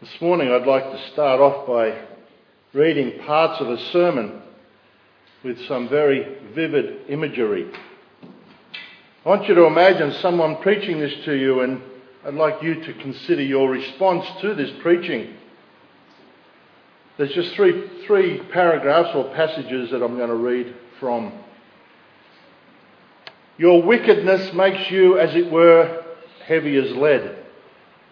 [0.00, 1.94] This morning I'd like to start off by
[2.72, 4.40] reading parts of a sermon
[5.44, 7.70] with some very vivid imagery.
[9.26, 11.82] I want you to imagine someone preaching this to you, and
[12.24, 15.34] I'd like you to consider your response to this preaching.
[17.18, 21.30] There's just three, three paragraphs or passages that I'm going to read from.
[23.58, 26.02] Your wickedness makes you, as it were,
[26.46, 27.36] heavy as lead,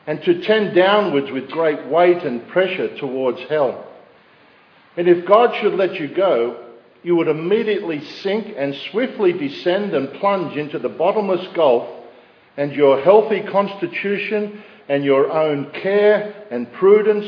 [0.09, 3.87] and to tend downwards with great weight and pressure towards hell.
[4.97, 6.65] And if God should let you go,
[7.03, 11.87] you would immediately sink and swiftly descend and plunge into the bottomless gulf,
[12.57, 17.27] and your healthy constitution and your own care and prudence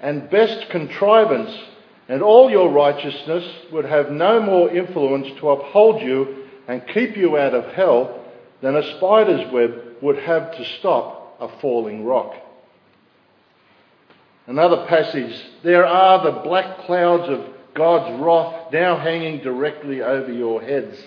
[0.00, 1.50] and best contrivance
[2.08, 7.36] and all your righteousness would have no more influence to uphold you and keep you
[7.36, 8.24] out of hell
[8.62, 12.34] than a spider's web would have to stop a falling rock.
[14.46, 20.60] Another passage, there are the black clouds of God's wrath now hanging directly over your
[20.60, 20.98] heads,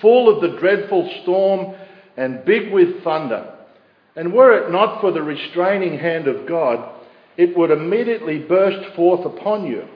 [0.00, 1.74] full of the dreadful storm
[2.16, 3.52] and big with thunder.
[4.14, 6.92] And were it not for the restraining hand of God,
[7.36, 9.86] it would immediately burst forth upon you.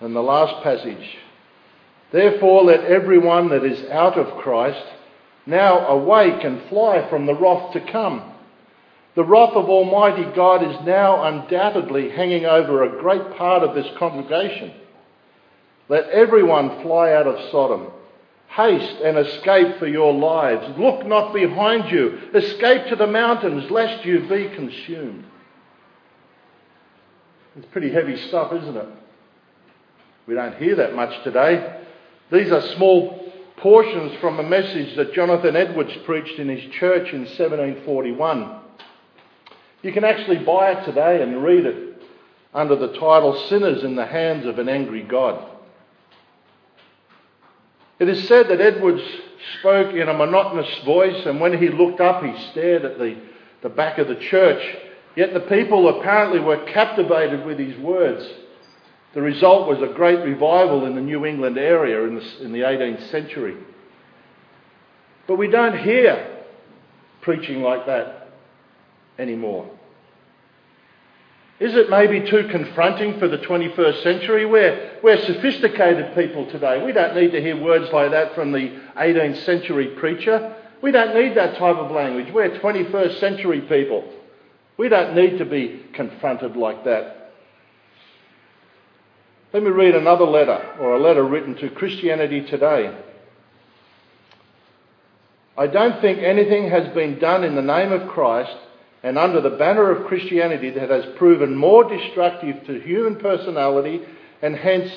[0.00, 1.18] And the last passage,
[2.10, 4.82] therefore let everyone that is out of Christ
[5.46, 8.22] now awake and fly from the wrath to come.
[9.16, 13.86] The wrath of Almighty God is now undoubtedly hanging over a great part of this
[13.98, 14.72] congregation.
[15.88, 17.88] Let everyone fly out of Sodom.
[18.48, 20.78] Haste and escape for your lives.
[20.78, 22.18] Look not behind you.
[22.34, 25.24] Escape to the mountains, lest you be consumed.
[27.56, 28.88] It's pretty heavy stuff, isn't it?
[30.26, 31.80] We don't hear that much today.
[32.30, 33.19] These are small
[33.60, 38.56] portions from a message that Jonathan Edwards preached in his church in 1741.
[39.82, 42.02] You can actually buy it today and read it
[42.54, 45.46] under the title Sinners in the Hands of an Angry God.
[47.98, 49.02] It is said that Edwards
[49.58, 53.16] spoke in a monotonous voice, and when he looked up, he stared at the,
[53.62, 54.62] the back of the church.
[55.16, 58.26] Yet the people apparently were captivated with his words.
[59.14, 62.60] The result was a great revival in the New England area in the, in the
[62.60, 63.56] 18th century.
[65.26, 66.30] But we don't hear
[67.20, 68.28] preaching like that
[69.18, 69.70] anymore?
[71.58, 74.46] Is it maybe too confronting for the 21st century?
[74.46, 76.82] We're, we're sophisticated people today.
[76.82, 80.56] We don't need to hear words like that from the 18th century preacher.
[80.82, 82.32] We don't need that type of language.
[82.32, 84.10] We're 21st century people.
[84.78, 87.19] We don't need to be confronted like that.
[89.52, 92.96] Let me read another letter, or a letter written to Christianity Today.
[95.58, 98.56] I don't think anything has been done in the name of Christ
[99.02, 104.02] and under the banner of Christianity that has proven more destructive to human personality
[104.40, 104.88] and hence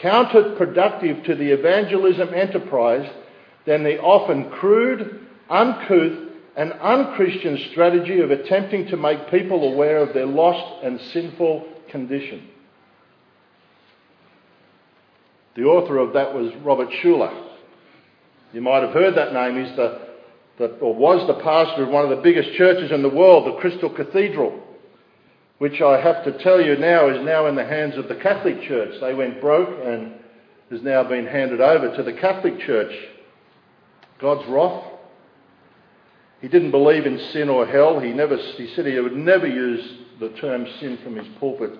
[0.00, 3.08] counterproductive to the evangelism enterprise
[3.66, 10.14] than the often crude, uncouth, and unchristian strategy of attempting to make people aware of
[10.14, 12.48] their lost and sinful condition.
[15.58, 17.32] The author of that was Robert Schuller.
[18.52, 19.64] You might have heard that name.
[19.64, 20.06] He's the
[20.58, 23.60] that, or was the pastor of one of the biggest churches in the world, the
[23.60, 24.62] Crystal Cathedral,
[25.58, 28.62] which I have to tell you now is now in the hands of the Catholic
[28.62, 29.00] Church.
[29.00, 30.12] They went broke and
[30.70, 32.92] has now been handed over to the Catholic Church.
[34.20, 34.84] God's wrath.
[36.40, 37.98] He didn't believe in sin or hell.
[37.98, 39.82] He never he said he would never use
[40.20, 41.72] the term sin from his pulpit.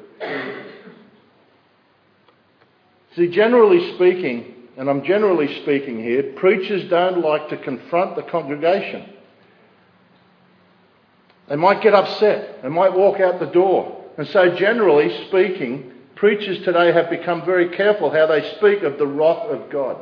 [3.19, 9.13] See, generally speaking, and I'm generally speaking here, preachers don't like to confront the congregation.
[11.49, 12.63] They might get upset.
[12.63, 14.05] They might walk out the door.
[14.17, 19.07] And so, generally speaking, preachers today have become very careful how they speak of the
[19.07, 20.01] wrath of God.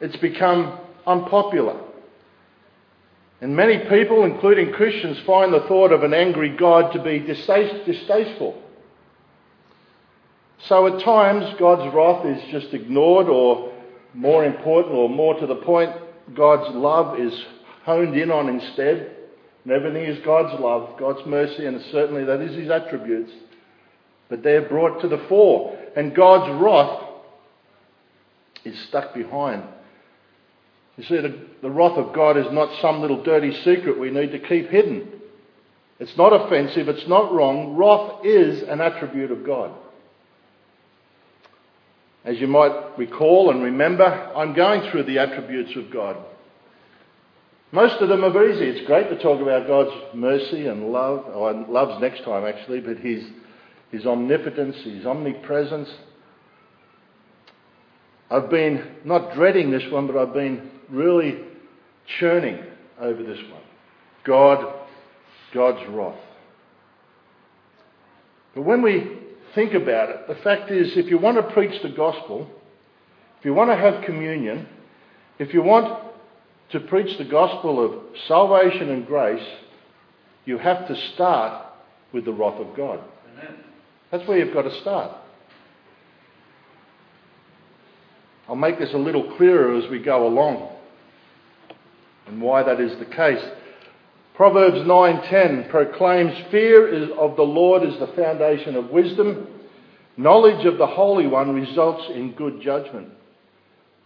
[0.00, 1.80] It's become unpopular.
[3.40, 8.60] And many people, including Christians, find the thought of an angry God to be distasteful.
[10.66, 13.72] So at times, God's wrath is just ignored, or
[14.14, 15.92] more important, or more to the point,
[16.34, 17.32] God's love is
[17.84, 19.14] honed in on instead.
[19.64, 23.30] And everything is God's love, God's mercy, and certainly that is His attributes.
[24.28, 25.78] But they're brought to the fore.
[25.96, 27.04] And God's wrath
[28.64, 29.62] is stuck behind.
[30.96, 34.32] You see, the, the wrath of God is not some little dirty secret we need
[34.32, 35.08] to keep hidden.
[36.00, 37.76] It's not offensive, it's not wrong.
[37.76, 39.72] Wrath is an attribute of God.
[42.28, 46.14] As you might recall and remember, I'm going through the attributes of God.
[47.72, 48.66] Most of them are easy.
[48.66, 51.24] It's great to talk about God's mercy and love.
[51.28, 53.24] Oh, love's next time, actually, but His,
[53.90, 55.88] his omnipotence, His omnipresence.
[58.30, 61.38] I've been not dreading this one, but I've been really
[62.20, 62.62] churning
[63.00, 63.62] over this one.
[64.24, 64.74] God,
[65.54, 66.20] God's wrath.
[68.54, 69.17] But when we
[69.58, 72.48] think about it, the fact is, if you want to preach the gospel,
[73.40, 74.68] if you want to have communion,
[75.40, 76.00] if you want
[76.70, 79.44] to preach the gospel of salvation and grace,
[80.44, 81.66] you have to start
[82.12, 83.00] with the wrath of God.
[83.32, 83.56] Amen.
[84.12, 85.10] That's where you've got to start.
[88.48, 90.70] I'll make this a little clearer as we go along
[92.28, 93.44] and why that is the case.
[94.38, 99.48] Proverbs 9:10 proclaims fear of the Lord is the foundation of wisdom.
[100.16, 103.08] Knowledge of the Holy One results in good judgment.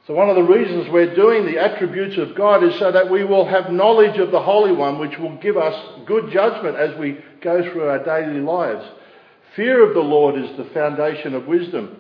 [0.06, 3.25] So, one of the reasons we're doing the attributes of God is so that we
[3.25, 7.19] will have knowledge of the Holy One, which will give us good judgment as we
[7.43, 8.87] go through our daily lives.
[9.55, 11.94] Fear of the Lord is the foundation of wisdom.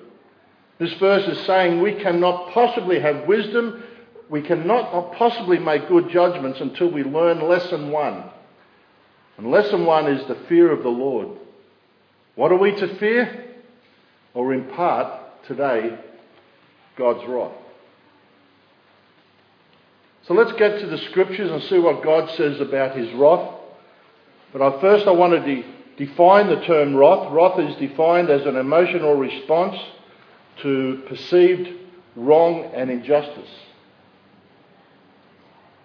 [0.78, 3.82] This verse is saying we cannot possibly have wisdom,
[4.32, 8.24] we cannot possibly make good judgments until we learn lesson one.
[9.36, 11.36] And lesson one is the fear of the Lord.
[12.34, 13.44] What are we to fear?
[14.32, 15.98] Or in part, today,
[16.96, 17.52] God's wrath.
[20.26, 23.54] So let's get to the scriptures and see what God says about his wrath.
[24.54, 25.66] But first I want to de-
[25.98, 27.30] define the term wrath.
[27.30, 29.76] Wrath is defined as an emotional response
[30.62, 31.68] to perceived
[32.16, 33.50] wrong and injustice.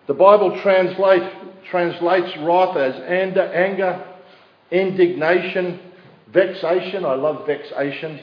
[0.08, 4.06] The Bible translate, translates wrath as anger, anger,
[4.72, 5.80] indignation,
[6.28, 7.06] vexation.
[7.06, 8.22] I love vexation.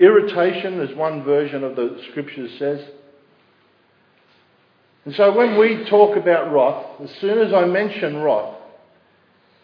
[0.00, 2.80] Irritation, as one version of the scriptures says.
[5.04, 8.56] And so when we talk about wrath, as soon as I mention wrath,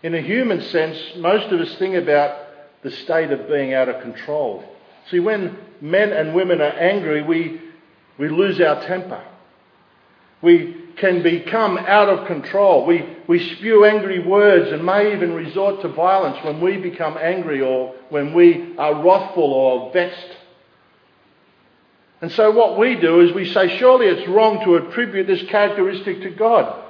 [0.03, 2.39] in a human sense, most of us think about
[2.83, 4.65] the state of being out of control.
[5.11, 7.61] See, when men and women are angry, we,
[8.17, 9.25] we lose our temper.
[10.43, 12.87] We can become out of control.
[12.87, 17.61] We, we spew angry words and may even resort to violence when we become angry
[17.61, 20.37] or when we are wrathful or vexed.
[22.21, 26.23] And so what we do is we say, surely it's wrong to attribute this characteristic
[26.23, 26.85] to God.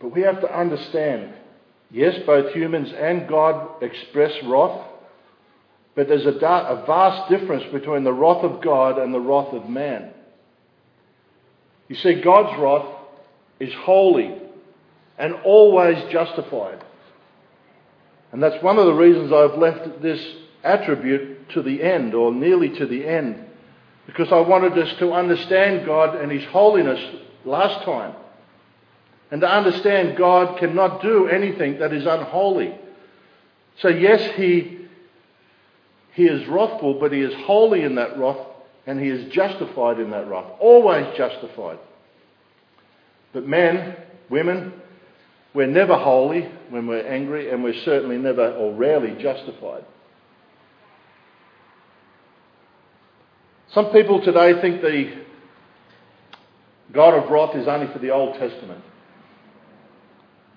[0.00, 1.34] But we have to understand,
[1.90, 4.86] yes, both humans and God express wrath,
[5.94, 9.68] but there's a, a vast difference between the wrath of God and the wrath of
[9.68, 10.11] man.
[11.88, 12.86] You see, God's wrath
[13.60, 14.34] is holy
[15.18, 16.82] and always justified.
[18.32, 20.20] And that's one of the reasons I've left this
[20.64, 23.44] attribute to the end, or nearly to the end,
[24.06, 27.00] because I wanted us to understand God and His holiness
[27.44, 28.14] last time.
[29.30, 32.74] And to understand God cannot do anything that is unholy.
[33.78, 34.86] So, yes, He,
[36.12, 38.46] he is wrathful, but He is holy in that wrath,
[38.86, 40.50] and He is justified in that wrath.
[40.60, 41.78] Always justified.
[43.32, 43.96] But men,
[44.28, 44.72] women,
[45.54, 49.84] we're never holy when we're angry, and we're certainly never or rarely justified.
[53.72, 55.22] Some people today think the
[56.92, 58.84] God of wrath is only for the Old Testament.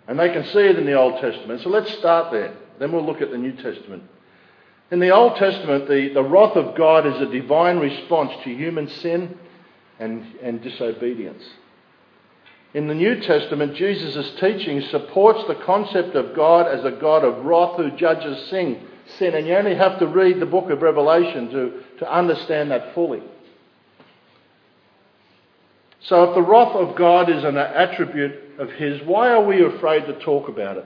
[0.07, 1.61] And they can see it in the Old Testament.
[1.61, 2.53] So let's start there.
[2.77, 4.03] Then we'll look at the New Testament.
[4.91, 8.87] In the Old Testament, the, the wrath of God is a divine response to human
[8.87, 9.37] sin
[9.99, 11.43] and, and disobedience.
[12.75, 17.45] In the New Testament, Jesus' teaching supports the concept of God as a God of
[17.45, 18.85] wrath who judges sin,
[19.17, 19.33] sin.
[19.33, 23.23] And you only have to read the book of Revelation to, to understand that fully.
[26.01, 30.05] So, if the wrath of God is an attribute of His, why are we afraid
[30.05, 30.85] to talk about it?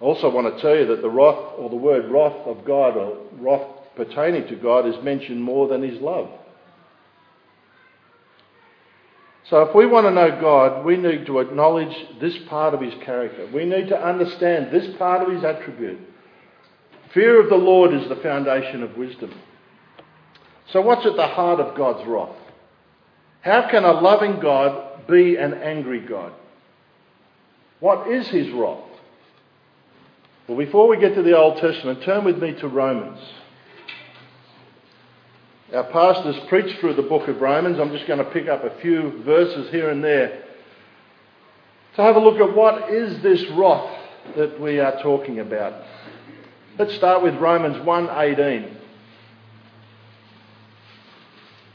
[0.00, 2.96] I also want to tell you that the wrath, or the word wrath of God,
[2.96, 6.30] or wrath pertaining to God, is mentioned more than His love.
[9.50, 12.94] So, if we want to know God, we need to acknowledge this part of His
[13.04, 13.48] character.
[13.52, 16.00] We need to understand this part of His attribute.
[17.12, 19.32] Fear of the Lord is the foundation of wisdom.
[20.72, 22.36] So, what's at the heart of God's wrath?
[23.42, 26.32] How can a loving God be an angry God?
[27.80, 28.82] What is his wrath?
[30.46, 33.18] Well, before we get to the Old Testament, turn with me to Romans.
[35.74, 37.80] Our pastors preached through the book of Romans.
[37.80, 40.44] I'm just going to pick up a few verses here and there
[41.96, 43.90] to have a look at what is this wrath
[44.36, 45.82] that we are talking about.
[46.78, 48.76] Let's start with Romans 1:18.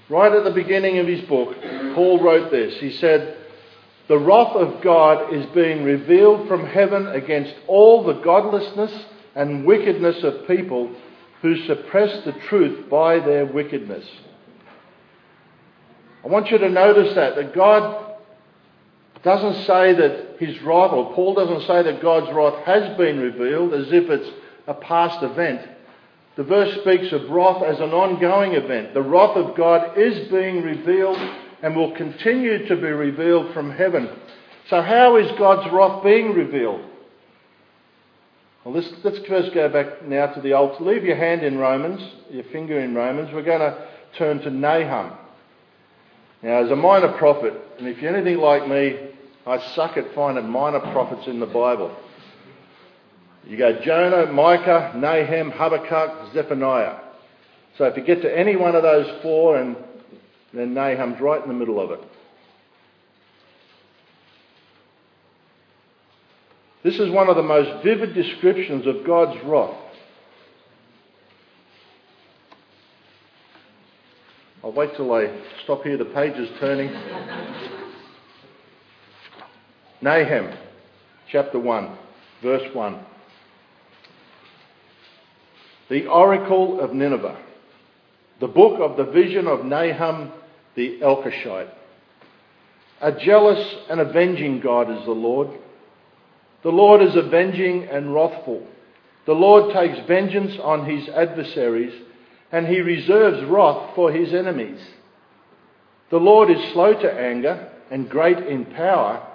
[0.10, 1.56] Right at the beginning of his book,
[1.96, 2.80] Paul wrote this.
[2.80, 3.38] He said,
[4.10, 8.92] The wrath of God is being revealed from heaven against all the godlessness
[9.36, 10.92] and wickedness of people
[11.44, 14.04] who suppress the truth by their wickedness.
[16.26, 18.16] I want you to notice that, that God
[19.24, 23.76] doesn't say that his wrath, or Paul doesn't say that God's wrath has been revealed
[23.76, 24.30] as if it's
[24.66, 25.62] a past event.
[26.36, 28.96] The verse speaks of wrath as an ongoing event.
[28.96, 31.20] The wrath of God is being revealed
[31.62, 34.10] and will continue to be revealed from heaven.
[34.70, 36.86] So, how is God's wrath being revealed?
[38.64, 40.80] Well, let's, let's first go back now to the Old.
[40.82, 43.34] Leave your hand in Romans, your finger in Romans.
[43.34, 43.88] We're going to
[44.18, 45.14] turn to Nahum.
[46.44, 49.10] Now, as a minor prophet, and if you're anything like me,
[49.46, 51.96] I suck at finding minor prophets in the Bible.
[53.46, 57.00] You go Jonah, Micah, Nahum, Habakkuk, Zephaniah.
[57.78, 59.76] So if you get to any one of those four, and
[60.54, 62.00] then Nahum's right in the middle of it.
[66.84, 69.76] This is one of the most vivid descriptions of God's wrath.
[74.64, 75.28] I'll wait till I
[75.64, 76.90] stop here, the page is turning.
[80.02, 80.54] Nahum,
[81.32, 81.98] chapter 1,
[82.42, 83.06] verse 1.
[85.90, 87.38] The Oracle of Nineveh,
[88.40, 90.32] the book of the vision of Nahum
[90.80, 91.74] the Elkoshite.
[93.02, 95.50] A jealous and avenging God is the Lord.
[96.64, 98.66] The Lord is avenging and wrathful.
[99.26, 101.94] The Lord takes vengeance on his adversaries
[102.54, 104.80] and he reserves wrath for his enemies.
[106.12, 109.28] The Lord is slow to anger and great in power,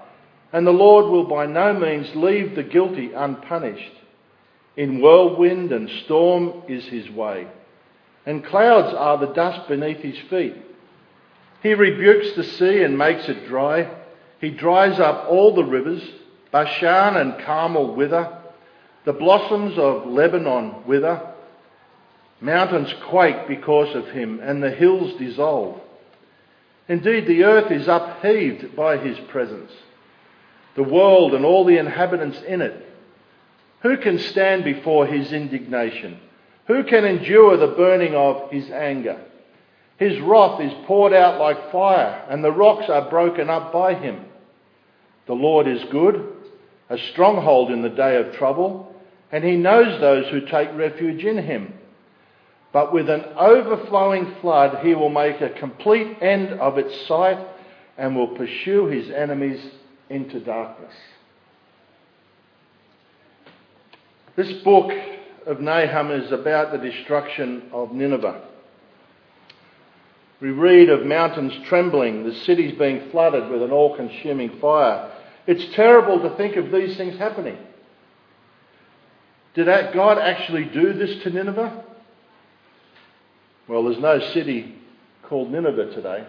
[0.50, 3.92] and the Lord will by no means leave the guilty unpunished.
[4.78, 7.48] In whirlwind and storm is his way,
[8.24, 10.56] and clouds are the dust beneath his feet.
[11.64, 13.90] He rebukes the sea and makes it dry.
[14.38, 16.02] He dries up all the rivers.
[16.52, 18.38] Bashan and Carmel wither.
[19.06, 21.26] The blossoms of Lebanon wither.
[22.38, 25.80] Mountains quake because of him, and the hills dissolve.
[26.87, 29.73] Indeed, the earth is upheaved by his presence,
[30.75, 32.87] the world and all the inhabitants in it.
[33.80, 36.21] Who can stand before his indignation?
[36.66, 39.18] Who can endure the burning of his anger?
[39.96, 44.24] His wrath is poured out like fire, and the rocks are broken up by him.
[45.26, 46.32] The Lord is good,
[46.90, 48.94] a stronghold in the day of trouble,
[49.30, 51.74] and he knows those who take refuge in him.
[52.72, 57.38] But with an overflowing flood, he will make a complete end of its site
[57.96, 59.64] and will pursue his enemies
[60.10, 60.92] into darkness.
[64.36, 64.90] This book
[65.46, 68.42] of Nahum is about the destruction of Nineveh.
[70.44, 75.10] We read of mountains trembling, the cities being flooded with an all consuming fire.
[75.46, 77.56] It's terrible to think of these things happening.
[79.54, 81.82] Did God actually do this to Nineveh?
[83.68, 84.74] Well, there's no city
[85.22, 86.26] called Nineveh today.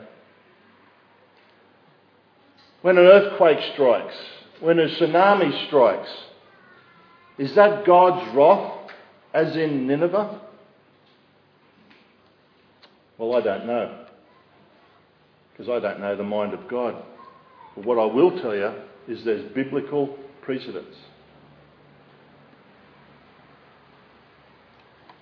[2.84, 4.16] When an earthquake strikes,
[4.62, 6.10] when a tsunami strikes,
[7.38, 8.92] is that God's wrath,
[9.34, 10.40] as in Nineveh?
[13.18, 14.05] Well, I don't know.
[15.56, 17.02] Because I don't know the mind of God.
[17.76, 18.74] But what I will tell you
[19.08, 20.96] is there's biblical precedence.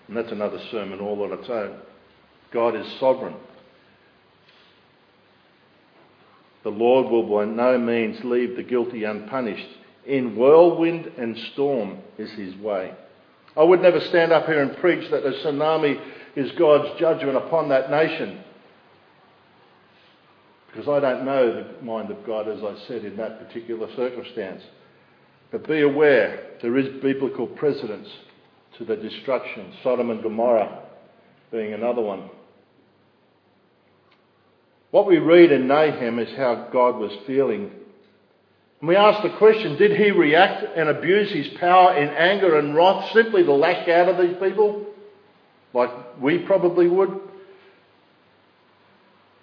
[0.07, 1.77] And that's another sermon all on its own.
[2.51, 3.35] God is sovereign.
[6.63, 9.67] The Lord will by no means leave the guilty unpunished.
[10.05, 12.93] In whirlwind and storm is his way.
[13.55, 15.99] I would never stand up here and preach that a tsunami
[16.35, 18.42] is God's judgment upon that nation.
[20.73, 24.63] Because I don't know the mind of God, as I said, in that particular circumstance.
[25.51, 28.07] But be aware, there is biblical precedence
[28.79, 29.71] to the destruction.
[29.83, 30.81] Sodom and Gomorrah
[31.51, 32.27] being another one.
[34.89, 37.69] What we read in Nahum is how God was feeling.
[38.79, 42.75] And we ask the question did he react and abuse his power in anger and
[42.75, 44.87] wrath simply to lash out of these people?
[45.71, 47.19] Like we probably would?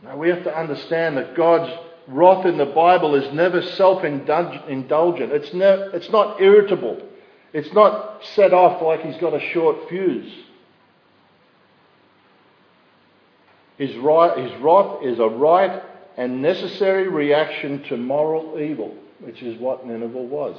[0.02, 1.70] No, we have to understand that God's
[2.08, 5.32] wrath in the Bible is never self indulgent.
[5.32, 7.00] It's, ne- it's not irritable.
[7.52, 10.32] It's not set off like he's got a short fuse.
[13.76, 15.82] His, right, his wrath is a right
[16.16, 20.56] and necessary reaction to moral evil, which is what Nineveh was.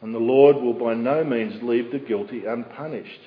[0.00, 3.20] And the Lord will by no means leave the guilty unpunished.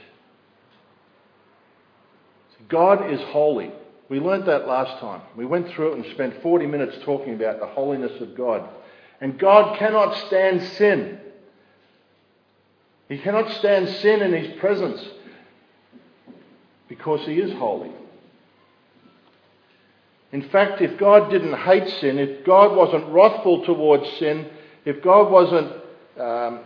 [2.70, 3.72] God is holy.
[4.10, 5.22] We learnt that last time.
[5.38, 8.68] We went through it and spent 40 minutes talking about the holiness of God.
[9.22, 11.20] And God cannot stand sin.
[13.08, 15.02] He cannot stand sin in His presence
[16.90, 17.92] because He is holy.
[20.32, 24.50] In fact, if God didn't hate sin, if God wasn't wrathful towards sin,
[24.86, 25.74] if God wasn't
[26.20, 26.60] um,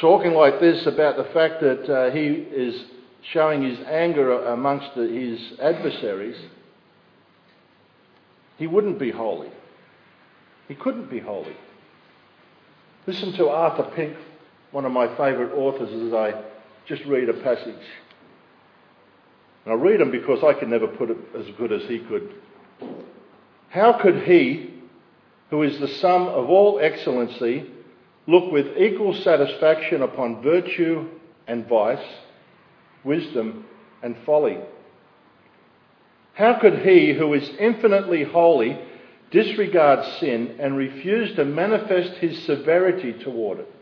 [0.00, 2.84] talking like this about the fact that uh, He is
[3.22, 6.36] showing His anger amongst His adversaries,
[8.58, 9.50] He wouldn't be holy.
[10.68, 11.56] He couldn't be holy.
[13.06, 14.16] Listen to Arthur Pink,
[14.72, 16.42] one of my favourite authors, as I
[16.86, 17.74] just read a passage.
[19.64, 22.34] And I read him because I can never put it as good as he could.
[23.68, 24.74] How could he,
[25.50, 27.70] who is the sum of all excellency,
[28.26, 31.08] look with equal satisfaction upon virtue
[31.46, 32.04] and vice,
[33.06, 33.64] wisdom
[34.02, 34.58] and folly?
[36.34, 38.78] How could he, who is infinitely holy,
[39.30, 43.72] disregard sin and refuse to manifest his severity toward it?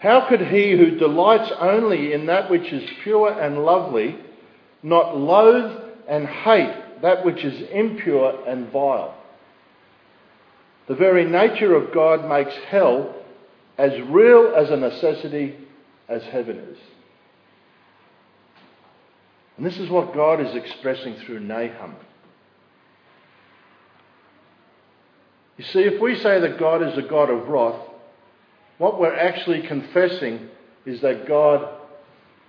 [0.00, 4.18] How could he who delights only in that which is pure and lovely
[4.82, 9.14] not loathe and hate that which is impure and vile.
[10.88, 13.14] The very nature of God makes hell
[13.76, 15.56] as real as a necessity
[16.08, 16.78] as heaven is.
[19.58, 21.96] And this is what God is expressing through Nahum.
[25.56, 27.80] You see, if we say that God is a God of wrath,
[28.78, 30.48] what we're actually confessing
[30.86, 31.68] is that God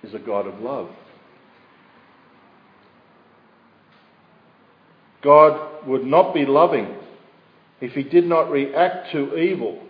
[0.04, 0.92] is a God of love.
[5.24, 6.96] God would not be loving
[7.82, 9.82] if he did not react to evil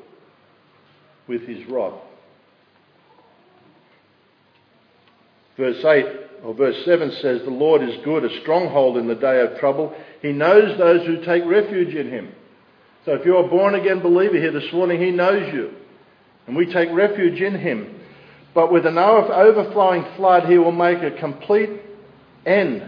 [1.27, 1.99] with his wrath.
[5.57, 9.41] Verse 8 or verse 7 says, The Lord is good, a stronghold in the day
[9.41, 9.93] of trouble.
[10.21, 12.33] He knows those who take refuge in him.
[13.05, 15.73] So if you're a born again believer here this morning, he knows you.
[16.47, 17.99] And we take refuge in him.
[18.53, 21.81] But with an overflowing flood, he will make a complete
[22.45, 22.83] end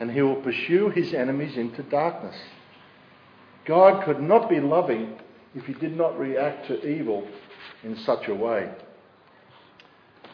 [0.00, 2.34] and he will pursue his enemies into darkness.
[3.66, 5.18] God could not be loving
[5.54, 7.28] if he did not react to evil
[7.84, 8.70] in such a way.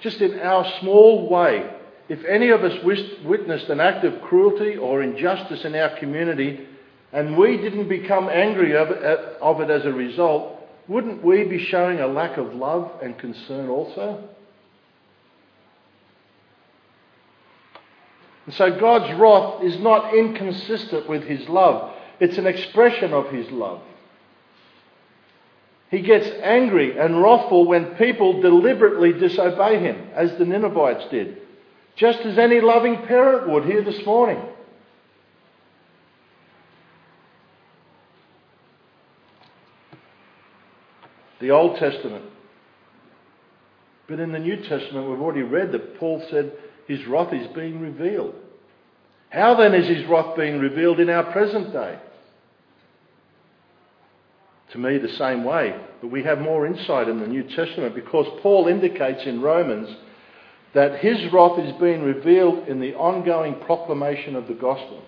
[0.01, 1.69] Just in our small way,
[2.09, 2.85] if any of us
[3.25, 6.67] witnessed an act of cruelty or injustice in our community
[7.13, 12.07] and we didn't become angry of it, as a result, wouldn't we be showing a
[12.07, 14.29] lack of love and concern also?
[18.45, 23.51] And so God's wrath is not inconsistent with his love, it's an expression of his
[23.51, 23.83] love.
[25.91, 31.39] He gets angry and wrathful when people deliberately disobey him, as the Ninevites did,
[31.97, 34.41] just as any loving parent would here this morning.
[41.41, 42.25] The Old Testament.
[44.09, 46.53] But in the New Testament, we've already read that Paul said
[46.87, 48.35] his wrath is being revealed.
[49.31, 51.99] How then is his wrath being revealed in our present day?
[54.71, 55.79] To me, the same way.
[56.01, 59.89] But we have more insight in the New Testament because Paul indicates in Romans
[60.75, 65.03] that his wrath is being revealed in the ongoing proclamation of the gospel.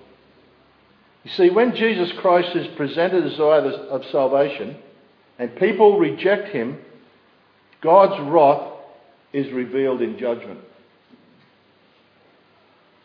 [1.24, 3.58] You see, when Jesus Christ is presented as the way
[3.90, 4.76] of salvation
[5.38, 6.78] and people reject him,
[7.82, 8.72] God's wrath
[9.32, 10.60] is revealed in judgment.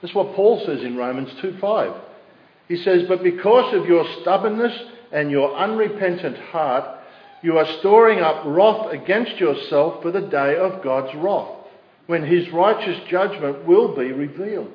[0.02, 2.00] That's what Paul says in Romans 2:5.
[2.68, 4.78] He says, But because of your stubbornness
[5.12, 7.00] and your unrepentant heart,
[7.42, 11.50] you are storing up wrath against yourself for the day of God's wrath,
[12.08, 14.74] when his righteous judgment will be revealed.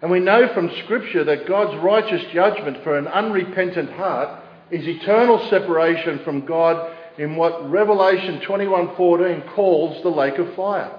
[0.00, 5.48] And we know from Scripture that God's righteous judgment for an unrepentant heart is eternal
[5.48, 10.92] separation from God in what Revelation 21:14 calls the lake of fire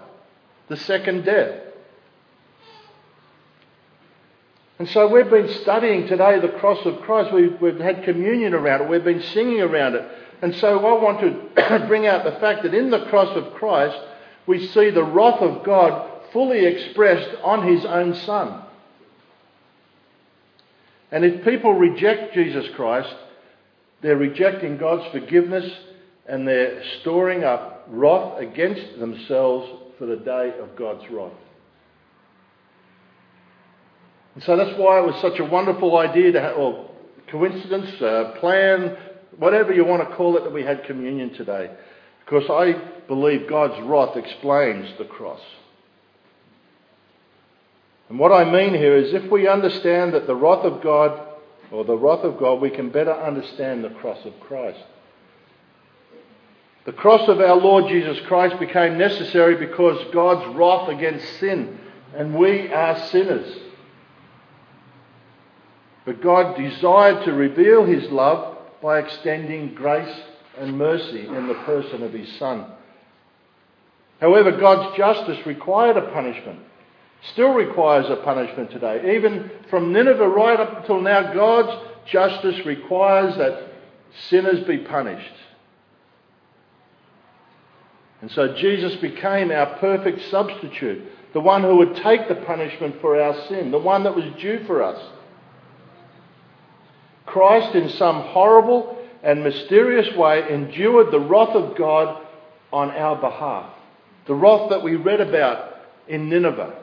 [0.67, 1.61] the second death.
[4.77, 7.33] And so we've been studying today the cross of Christ.
[7.33, 8.89] We've, we've had communion around it.
[8.89, 10.05] We've been singing around it.
[10.41, 13.97] And so I want to bring out the fact that in the cross of Christ,
[14.47, 18.63] we see the wrath of God fully expressed on his own Son.
[21.11, 23.13] And if people reject Jesus Christ,
[24.01, 25.69] they're rejecting God's forgiveness
[26.27, 31.33] and they're storing up wrath against themselves for the day of God's wrath.
[34.35, 36.89] And so that's why it was such a wonderful idea to have, or
[37.27, 38.95] coincidence, uh, plan,
[39.37, 41.71] whatever you want to call it, that we had communion today.
[42.25, 45.41] Because I believe God's wrath explains the cross.
[48.09, 51.27] And what I mean here is if we understand that the wrath of God,
[51.71, 54.79] or the wrath of God, we can better understand the cross of Christ.
[56.85, 61.77] The cross of our Lord Jesus Christ became necessary because God's wrath against sin,
[62.15, 63.55] and we are sinners.
[66.05, 70.21] But God desired to reveal his love by extending grace
[70.57, 72.65] and mercy in the person of his Son.
[74.19, 76.59] However, God's justice required a punishment.
[77.33, 79.15] Still requires a punishment today.
[79.15, 83.67] Even from Nineveh right up until now, God's justice requires that
[84.29, 85.33] sinners be punished.
[88.21, 93.19] And so Jesus became our perfect substitute, the one who would take the punishment for
[93.19, 95.01] our sin, the one that was due for us.
[97.31, 102.25] Christ, in some horrible and mysterious way, endured the wrath of God
[102.71, 103.71] on our behalf.
[104.27, 105.75] The wrath that we read about
[106.07, 106.75] in Nineveh.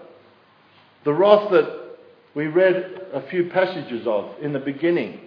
[1.05, 1.97] The wrath that
[2.35, 5.21] we read a few passages of in the beginning.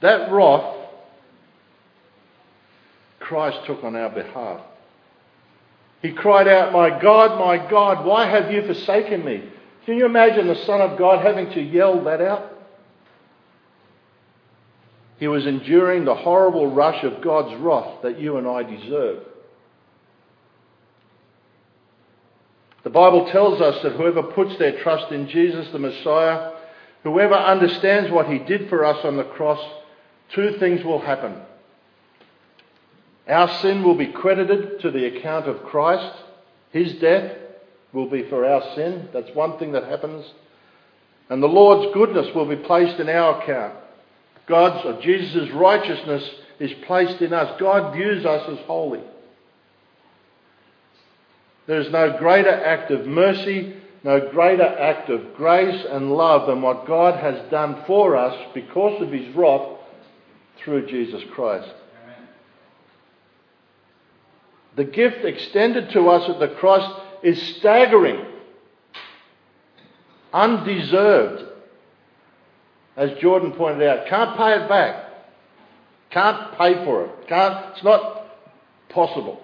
[0.00, 0.76] That wrath
[3.20, 4.60] Christ took on our behalf.
[6.02, 9.44] He cried out, My God, my God, why have you forsaken me?
[9.86, 12.52] Can you imagine the Son of God having to yell that out?
[15.22, 19.22] He was enduring the horrible rush of God's wrath that you and I deserve.
[22.82, 26.54] The Bible tells us that whoever puts their trust in Jesus the Messiah,
[27.04, 29.64] whoever understands what he did for us on the cross,
[30.34, 31.36] two things will happen.
[33.28, 36.20] Our sin will be credited to the account of Christ.
[36.72, 37.30] His death
[37.92, 39.08] will be for our sin.
[39.12, 40.26] That's one thing that happens.
[41.28, 43.74] And the Lord's goodness will be placed in our account.
[44.46, 46.28] God's or Jesus' righteousness
[46.58, 47.58] is placed in us.
[47.60, 49.00] God views us as holy.
[51.66, 53.74] There is no greater act of mercy,
[54.04, 59.00] no greater act of grace and love than what God has done for us because
[59.00, 59.78] of his wrath
[60.58, 61.72] through Jesus Christ.
[64.74, 68.24] The gift extended to us at the cross is staggering,
[70.32, 71.51] undeserved.
[72.96, 75.06] As Jordan pointed out, can't pay it back.
[76.10, 77.28] Can't pay for it.
[77.28, 78.26] Can't, it's not
[78.90, 79.40] possible.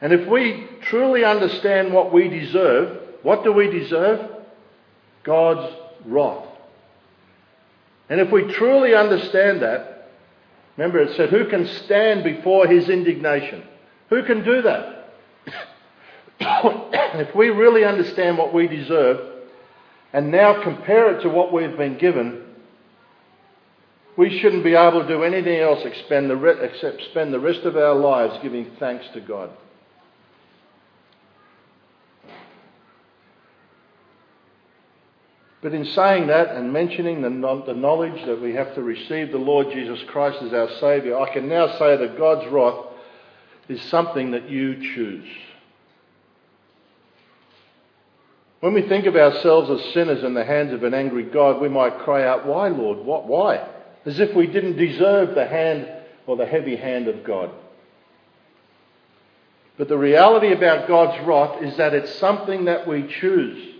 [0.00, 4.30] And if we truly understand what we deserve, what do we deserve?
[5.22, 5.74] God's
[6.04, 6.46] wrath.
[8.08, 10.10] And if we truly understand that,
[10.76, 13.64] remember it said, who can stand before his indignation?
[14.10, 15.12] Who can do that?
[16.40, 19.34] if we really understand what we deserve
[20.12, 22.45] and now compare it to what we've been given,
[24.16, 28.38] we shouldn't be able to do anything else except spend the rest of our lives
[28.42, 29.50] giving thanks to God.
[35.62, 39.70] But in saying that and mentioning the, knowledge that we have to receive the Lord
[39.72, 42.86] Jesus Christ as our Saviour, I can now say that God's wrath
[43.68, 45.28] is something that you choose.
[48.60, 51.68] When we think of ourselves as sinners in the hands of an angry God, we
[51.68, 52.98] might cry out, Why, Lord?
[52.98, 53.26] What?
[53.26, 53.66] Why?
[54.06, 55.88] As if we didn't deserve the hand
[56.26, 57.50] or the heavy hand of God.
[59.76, 63.74] But the reality about God's wrath is that it's something that we choose.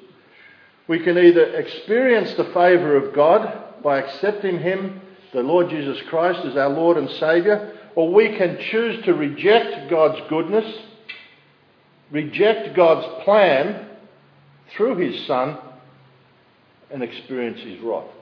[0.88, 5.00] We can either experience the favour of God by accepting Him,
[5.32, 9.88] the Lord Jesus Christ, as our Lord and Saviour, or we can choose to reject
[9.88, 10.66] God's goodness,
[12.10, 13.88] reject God's plan
[14.76, 15.58] through His Son,
[16.90, 18.15] and experience His wrath.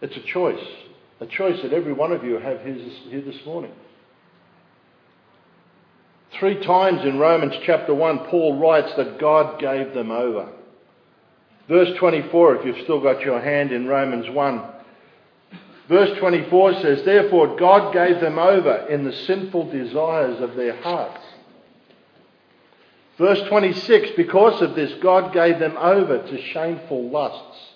[0.00, 0.64] It's a choice,
[1.20, 3.72] a choice that every one of you have here this morning.
[6.38, 10.48] Three times in Romans chapter 1, Paul writes that God gave them over.
[11.68, 14.62] Verse 24, if you've still got your hand in Romans 1,
[15.88, 21.24] Verse 24 says, Therefore God gave them over in the sinful desires of their hearts.
[23.16, 27.67] Verse 26, because of this, God gave them over to shameful lusts.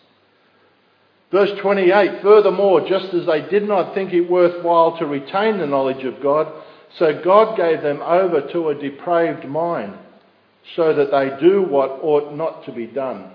[1.32, 6.04] Verse 28, furthermore, just as they did not think it worthwhile to retain the knowledge
[6.04, 6.52] of God,
[6.98, 9.96] so God gave them over to a depraved mind,
[10.76, 13.30] so that they do what ought not to be done.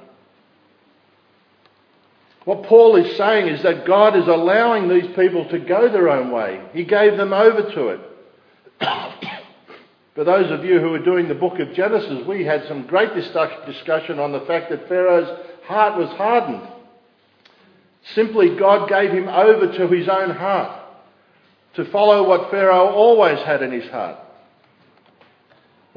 [2.46, 6.32] What Paul is saying is that God is allowing these people to go their own
[6.32, 6.62] way.
[6.74, 8.00] He gave them over to it.
[10.16, 13.16] For those of you who are doing the book of Genesis, we had some great
[13.16, 16.62] discussion on the fact that Pharaoh's heart was hardened.
[18.16, 20.82] Simply, God gave him over to his own heart
[21.76, 24.18] to follow what Pharaoh always had in his heart.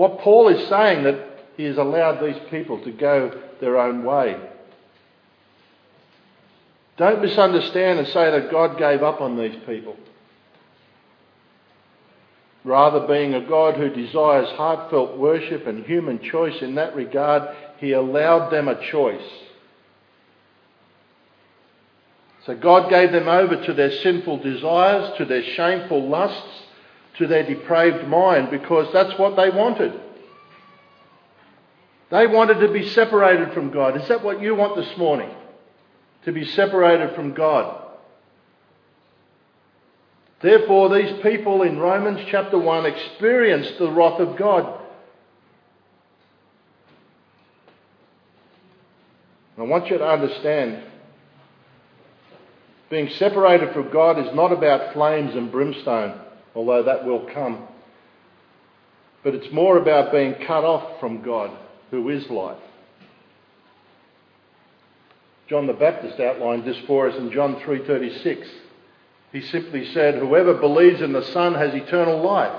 [0.00, 1.26] What Paul is saying that
[1.58, 4.34] He has allowed these people to go their own way.
[6.96, 9.96] Don't misunderstand and say that God gave up on these people.
[12.64, 17.92] Rather, being a God who desires heartfelt worship and human choice in that regard, He
[17.92, 19.28] allowed them a choice.
[22.46, 26.62] So God gave them over to their sinful desires, to their shameful lusts,
[27.18, 29.92] to their depraved mind, because that's what they wanted.
[32.10, 34.00] They wanted to be separated from God.
[34.00, 35.30] Is that what you want this morning?
[36.24, 37.86] To be separated from God.
[40.40, 44.78] Therefore, these people in Romans chapter 1 experienced the wrath of God.
[49.58, 50.82] I want you to understand
[52.90, 56.20] being separated from God is not about flames and brimstone,
[56.54, 57.66] although that will come.
[59.22, 61.50] But it's more about being cut off from God,
[61.90, 62.58] who is life.
[65.48, 68.48] John the Baptist outlined this for us in John 3:36.
[69.32, 72.54] He simply said, "Whoever believes in the Son has eternal life."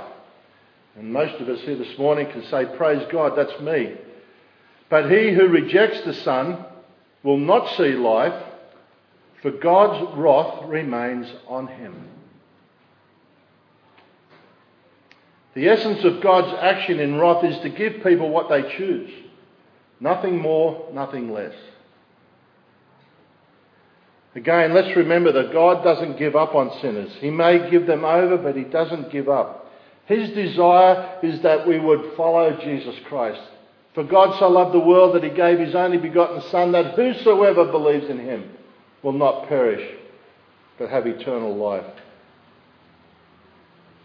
[0.96, 3.94] And most of us here this morning can say, "Praise God, that's me."
[4.90, 6.66] But he who rejects the Son
[7.24, 8.34] will not see life,
[9.42, 12.08] for God's wrath remains on him.
[15.56, 19.10] The essence of God's action in wrath is to give people what they choose.
[20.00, 21.56] Nothing more, nothing less.
[24.34, 27.12] Again, let's remember that God doesn't give up on sinners.
[27.20, 29.70] He may give them over, but He doesn't give up.
[30.06, 33.42] His desire is that we would follow Jesus Christ.
[33.94, 37.66] For God so loved the world that He gave His only begotten Son, that whosoever
[37.66, 38.50] believes in Him
[39.04, 39.98] will not perish,
[40.78, 41.86] but have eternal life.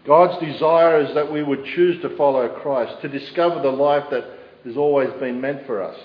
[0.05, 4.23] God's desire is that we would choose to follow Christ, to discover the life that
[4.63, 5.97] has always been meant for us.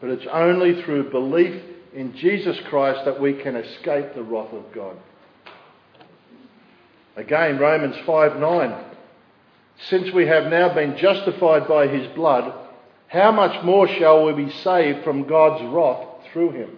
[0.00, 1.62] But it's only through belief
[1.94, 4.96] in Jesus Christ that we can escape the wrath of God.
[7.16, 8.84] Again, Romans 5 9.
[9.88, 12.52] Since we have now been justified by his blood,
[13.08, 16.76] how much more shall we be saved from God's wrath through him?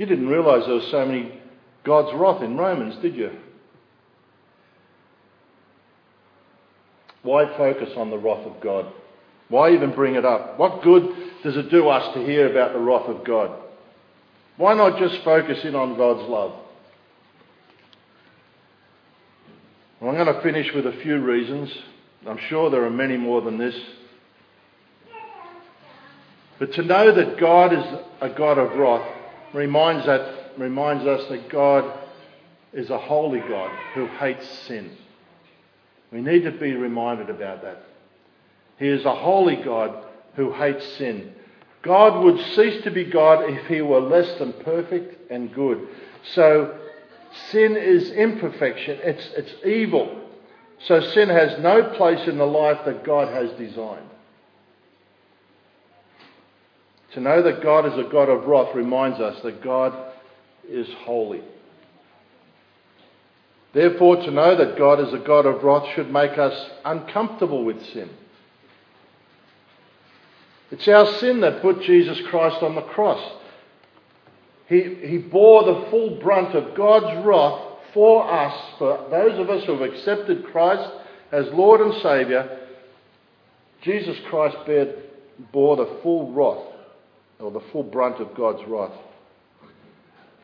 [0.00, 1.30] You didn't realise there was so many
[1.84, 3.32] God's wrath in Romans, did you?
[7.22, 8.90] Why focus on the wrath of God?
[9.50, 10.58] Why even bring it up?
[10.58, 13.50] What good does it do us to hear about the wrath of God?
[14.56, 16.54] Why not just focus in on God's love?
[20.00, 21.70] Well, I'm going to finish with a few reasons.
[22.26, 23.78] I'm sure there are many more than this.
[26.58, 27.84] But to know that God is
[28.22, 29.19] a God of wrath
[29.52, 31.98] reminds, that, reminds us that God
[32.72, 34.96] is a holy God who hates sin.
[36.12, 37.84] We need to be reminded about that.
[38.78, 41.34] He is a holy God who hates sin.
[41.82, 45.88] God would cease to be God if he were less than perfect and good.
[46.34, 46.78] So
[47.50, 50.20] sin is imperfection, it's, it's evil.
[50.86, 54.08] So sin has no place in the life that God has designed.
[57.14, 59.94] To know that God is a God of wrath reminds us that God
[60.68, 61.42] is holy.
[63.72, 67.84] Therefore, to know that God is a God of wrath should make us uncomfortable with
[67.92, 68.10] sin.
[70.70, 73.20] It's our sin that put Jesus Christ on the cross.
[74.68, 77.60] He, he bore the full brunt of God's wrath
[77.92, 80.88] for us, for those of us who have accepted Christ
[81.32, 82.58] as Lord and Saviour.
[83.82, 84.56] Jesus Christ
[85.52, 86.69] bore the full wrath,
[87.40, 88.92] or the full brunt of God's wrath.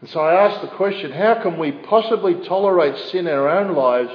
[0.01, 3.75] And so I ask the question how can we possibly tolerate sin in our own
[3.75, 4.11] lives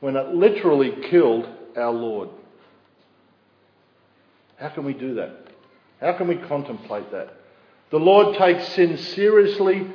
[0.00, 2.28] when it literally killed our Lord?
[4.56, 5.46] How can we do that?
[6.00, 7.34] How can we contemplate that?
[7.90, 9.86] The Lord takes sin seriously.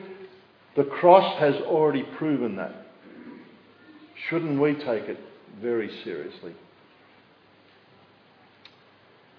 [0.75, 2.73] The cross has already proven that.
[4.29, 5.19] Shouldn't we take it
[5.59, 6.53] very seriously?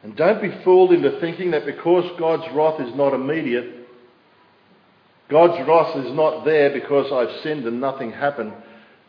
[0.03, 3.89] And don't be fooled into thinking that because God's wrath is not immediate,
[5.29, 8.53] God's wrath is not there because I've sinned and nothing happened.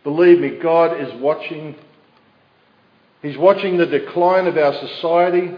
[0.04, 1.76] Believe me, God is watching.
[3.22, 5.52] He's watching the decline of our society.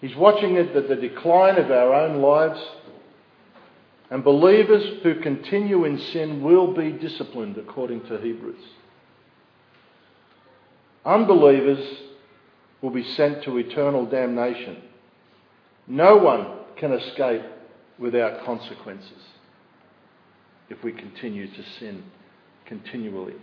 [0.00, 2.60] He's watching the, the decline of our own lives.
[4.10, 8.62] And believers who continue in sin will be disciplined according to Hebrews.
[11.04, 11.84] Unbelievers
[12.82, 14.82] will be sent to eternal damnation.
[15.86, 17.42] No one can escape
[17.98, 19.22] without consequences
[20.68, 22.02] if we continue to sin
[22.66, 23.34] continually.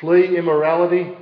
[0.00, 1.14] Flee immorality,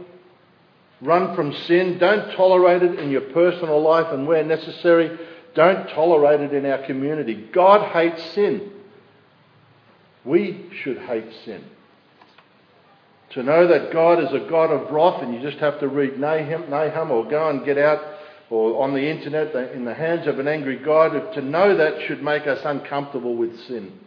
[1.03, 1.99] Run from sin.
[1.99, 5.19] Don't tolerate it in your personal life, and where necessary,
[5.55, 7.35] don't tolerate it in our community.
[7.53, 8.71] God hates sin.
[10.25, 11.65] We should hate sin.
[13.35, 16.19] To know that God is a God of wrath, and you just have to read
[16.19, 18.01] Nahum, Nahum or go and get out
[18.51, 22.23] or on the internet in the hands of an angry God, to know that should
[22.23, 23.99] make us uncomfortable with sin.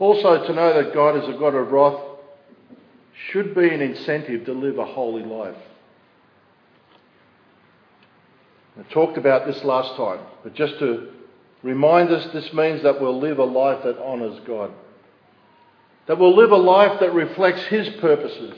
[0.00, 2.00] Also, to know that God is a God of wrath
[3.30, 5.56] should be an incentive to live a holy life.
[8.78, 11.12] I talked about this last time, but just to
[11.62, 14.72] remind us, this means that we'll live a life that honours God.
[16.06, 18.54] That we'll live a life that reflects His purposes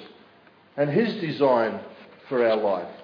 [0.77, 1.81] and His design
[2.29, 2.95] for our life.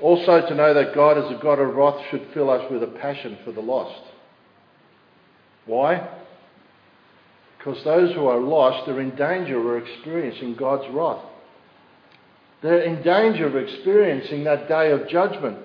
[0.00, 2.88] Also, to know that God is a God of wrath should fill us with a
[2.88, 4.02] passion for the lost.
[5.66, 6.08] Why?
[7.58, 11.24] Because those who are lost are in danger of experiencing God's wrath.
[12.62, 15.58] They're in danger of experiencing that day of judgment.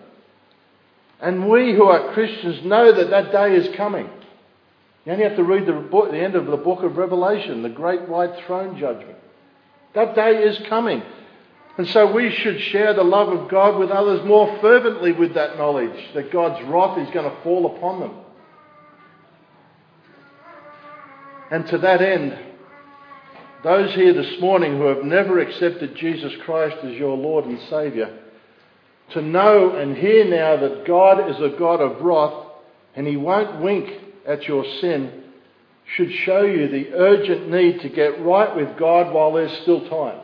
[1.19, 4.07] And we who are Christians know that that day is coming.
[5.07, 7.69] You only have to read the, book, the end of the book of Revelation, the
[7.69, 9.15] great white throne judgment.
[9.95, 11.01] That day is coming.
[11.77, 15.57] And so we should share the love of God with others more fervently with that
[15.57, 18.15] knowledge that God's wrath is going to fall upon them.
[21.51, 22.37] And to that end,
[23.63, 28.09] those here this morning who have never accepted Jesus Christ as your Lord and Saviour,
[29.11, 32.45] to know and hear now that God is a God of wrath
[32.93, 35.23] and He won't wink at your sin
[35.95, 40.19] should show you the urgent need to get right with God while there's still time.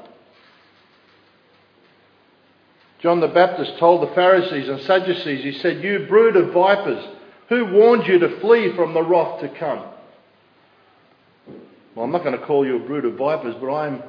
[3.00, 7.04] John the Baptist told the Pharisees and Sadducees, he said, You brood of vipers,
[7.50, 9.86] who warned you to flee from the wrath to come?
[11.96, 14.04] Well, I'm not going to call you a brood of vipers, but I'm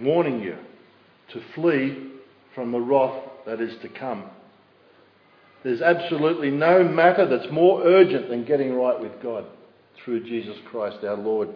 [0.00, 0.56] warning you
[1.32, 2.10] to flee
[2.54, 4.24] from the wrath that is to come.
[5.66, 9.44] There's absolutely no matter that's more urgent than getting right with God
[9.96, 11.48] through Jesus Christ our Lord.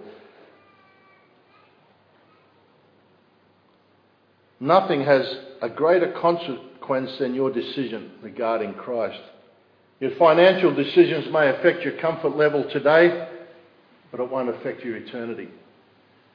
[4.59, 5.23] Nothing has
[5.63, 9.23] a greater consequence than your decision regarding Christ.
[10.01, 13.29] Your financial decisions may affect your comfort level today,
[14.11, 15.51] but it won't affect your eternity.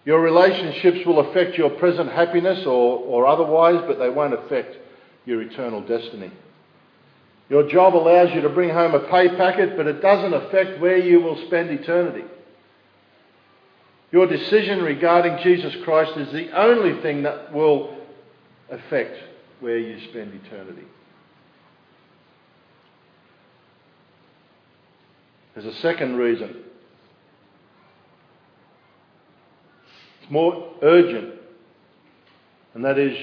[0.06, 4.78] Your relationships will affect your present happiness or, or otherwise, but they won't affect
[5.26, 6.32] your eternal destiny.
[7.50, 10.98] Your job allows you to bring home a pay packet, but it doesn't affect where
[10.98, 12.26] you will spend eternity.
[14.12, 17.96] Your decision regarding Jesus Christ is the only thing that will
[18.70, 19.18] affect
[19.60, 20.88] where you spend eternity.
[25.54, 26.66] There's a second reason
[30.26, 31.36] It's more urgent,
[32.74, 33.16] and that is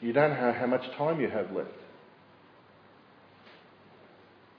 [0.00, 1.70] you don't know how much time you have left.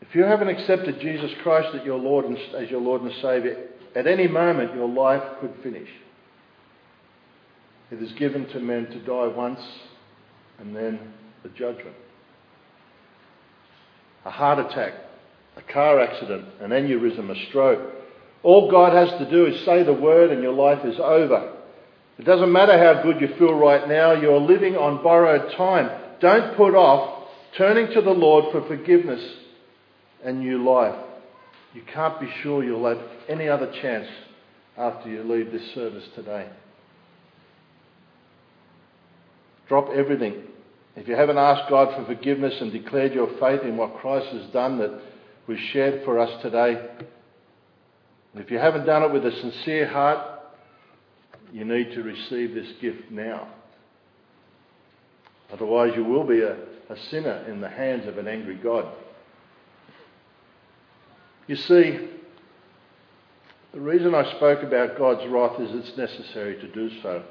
[0.10, 3.56] If you haven't accepted Jesus Christ as your Lord and, as your Lord and Saviour,
[3.96, 5.90] at any moment your life could finish.
[7.92, 9.60] It is given to men to die once
[10.60, 11.00] and then
[11.44, 11.96] the judgment.
[14.26, 14.94] A heart attack,
[15.56, 17.94] a car accident, an aneurysm, a stroke.
[18.44, 21.54] All God has to do is say the word and your life is over.
[22.18, 25.90] It doesn't matter how good you feel right now, you're living on borrowed time.
[26.22, 29.22] Don't put off turning to the Lord for forgiveness
[30.24, 30.96] and new life.
[31.74, 34.08] You can't be sure you'll have any other chance
[34.78, 36.48] after you leave this service today.
[39.68, 40.44] Drop everything.
[40.96, 44.50] If you haven't asked God for forgiveness and declared your faith in what Christ has
[44.52, 45.02] done that
[45.48, 46.88] was shared for us today,
[48.36, 50.42] if you haven't done it with a sincere heart,
[51.52, 53.48] you need to receive this gift now.
[55.52, 58.88] Otherwise, you will be a, a sinner in the hands of an angry God.
[61.48, 62.00] You see,
[63.74, 67.24] the reason I spoke about God's wrath is it's necessary to do so.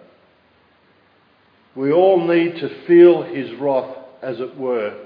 [1.75, 4.97] We all need to feel his wrath, as it were,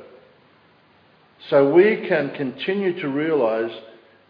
[1.48, 3.70] so we can continue to realize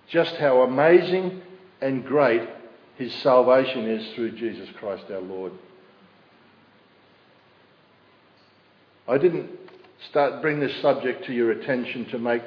[0.08, 1.42] just how amazing
[1.80, 2.48] and great
[2.96, 5.52] his salvation is through Jesus Christ our Lord.
[9.08, 9.50] I didn't
[10.10, 12.42] start bring this subject to your attention to make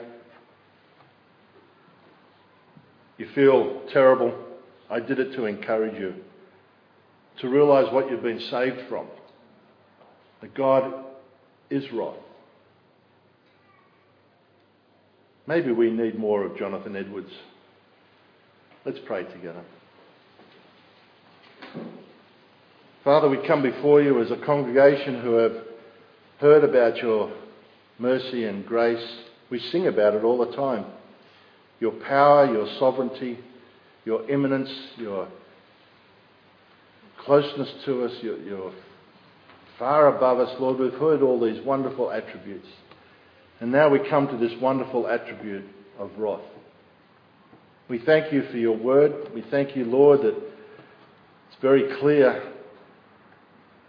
[3.22, 4.34] you feel terrible.
[4.90, 6.16] I did it to encourage you
[7.40, 9.06] to realize what you've been saved from.
[10.42, 11.06] That God
[11.70, 12.18] is right.
[15.46, 17.30] Maybe we need more of Jonathan Edwards.
[18.86, 19.62] Let's pray together.
[23.04, 25.58] Father, we come before you as a congregation who have
[26.40, 27.32] heard about your
[28.00, 29.22] mercy and grace.
[29.52, 30.86] We sing about it all the time.
[31.82, 33.40] Your power, your sovereignty,
[34.06, 35.28] your immanence, your
[37.26, 38.72] closeness to us, you're, you're
[39.78, 40.78] far above us, Lord.
[40.78, 42.68] We've heard all these wonderful attributes.
[43.60, 45.66] And now we come to this wonderful attribute
[46.00, 46.42] of wrath.
[47.90, 49.32] We thank you for your word.
[49.34, 52.54] We thank you, Lord, that it's very clear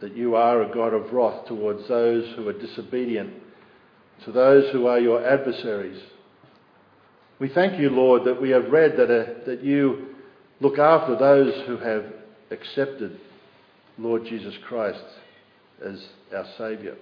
[0.00, 3.34] that you are a God of wrath towards those who are disobedient,
[4.24, 6.02] to those who are your adversaries.
[7.42, 10.14] We thank you, Lord, that we have read that, uh, that you
[10.60, 12.04] look after those who have
[12.52, 13.18] accepted
[13.98, 15.02] Lord Jesus Christ
[15.84, 16.94] as our Saviour.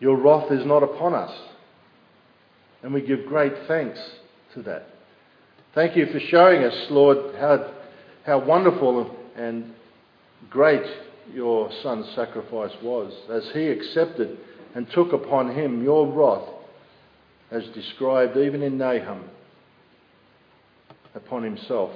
[0.00, 1.30] Your wrath is not upon us.
[2.82, 4.00] And we give great thanks
[4.54, 4.88] to that.
[5.72, 7.74] Thank you for showing us, Lord, how,
[8.24, 9.72] how wonderful and
[10.50, 10.82] great
[11.32, 14.36] your Son's sacrifice was as he accepted
[14.74, 16.55] and took upon him your wrath,
[17.50, 19.24] as described even in Nahum,
[21.14, 21.92] upon himself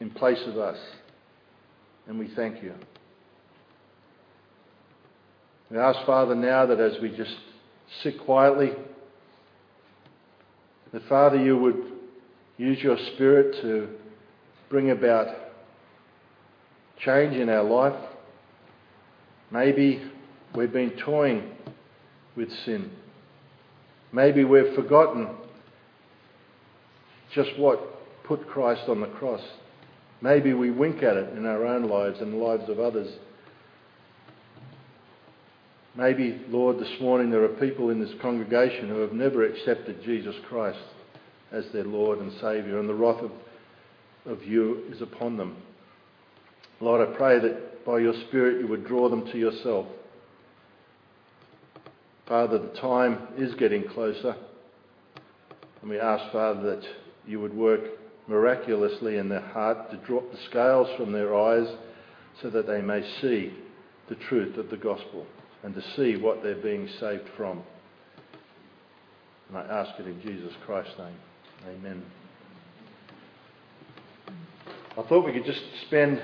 [0.00, 0.78] in place of us.
[2.06, 2.72] And we thank you.
[5.70, 7.34] We ask, Father, now that as we just
[8.02, 8.70] sit quietly,
[10.92, 11.92] that, Father, you would
[12.56, 13.88] use your Spirit to
[14.70, 15.26] bring about
[17.04, 18.00] change in our life.
[19.50, 20.02] Maybe
[20.54, 21.50] we've been toying
[22.36, 22.90] with sin.
[24.12, 25.28] Maybe we've forgotten
[27.34, 27.80] just what
[28.24, 29.42] put Christ on the cross.
[30.20, 33.12] Maybe we wink at it in our own lives and the lives of others.
[35.94, 40.34] Maybe, Lord, this morning there are people in this congregation who have never accepted Jesus
[40.48, 40.78] Christ
[41.52, 43.30] as their Lord and Saviour, and the wrath of,
[44.26, 45.56] of you is upon them.
[46.80, 49.86] Lord, I pray that by your Spirit you would draw them to yourself.
[52.28, 54.34] Father, the time is getting closer,
[55.80, 56.86] and we ask, Father, that
[57.24, 57.82] you would work
[58.26, 61.68] miraculously in their heart to drop the scales from their eyes
[62.42, 63.52] so that they may see
[64.08, 65.24] the truth of the gospel
[65.62, 67.62] and to see what they're being saved from.
[69.48, 71.16] And I ask it in Jesus Christ's name.
[71.68, 72.02] Amen.
[74.98, 76.20] I thought we could just spend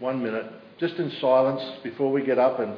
[0.00, 0.46] one minute
[0.80, 2.76] just in silence before we get up and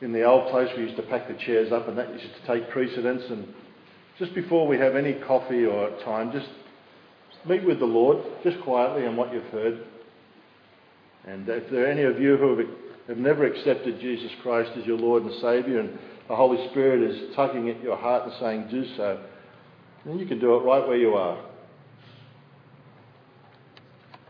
[0.00, 2.46] in the old place we used to pack the chairs up and that used to
[2.46, 3.46] take precedence and
[4.18, 6.48] just before we have any coffee or time just
[7.46, 9.84] meet with the Lord just quietly on what you've heard
[11.26, 12.66] and if there are any of you who have
[13.10, 15.98] have never accepted Jesus Christ as your Lord and Saviour, and
[16.28, 19.20] the Holy Spirit is tugging at your heart and saying, Do so,
[20.06, 21.44] then you can do it right where you are.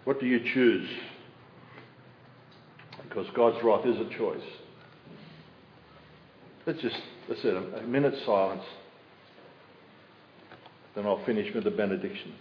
[0.05, 0.89] What do you choose?
[3.03, 4.41] Because God's wrath is a choice.
[6.67, 6.97] Let's just,
[7.29, 8.63] that's it, a minute silence.
[10.95, 12.35] Then I'll finish with the benediction.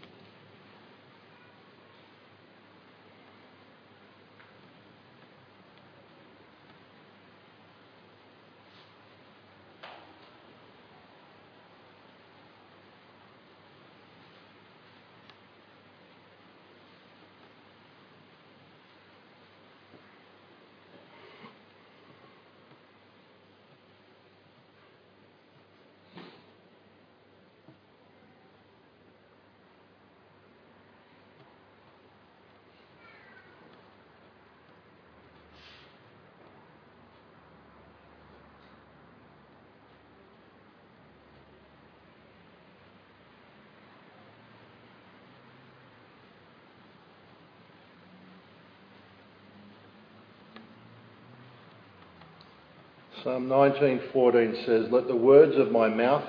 [53.29, 56.27] Psalm 19:14 says, "Let the words of my mouth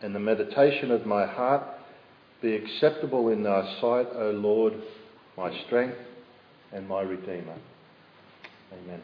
[0.00, 1.62] and the meditation of my heart
[2.40, 4.72] be acceptable in thy sight, O Lord,
[5.36, 5.98] my strength
[6.72, 7.56] and my redeemer."
[8.72, 9.02] Amen.